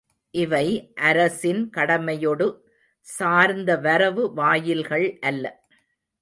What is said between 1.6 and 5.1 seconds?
கடமையொடு சார்ந்த வரவு வாயில்கள்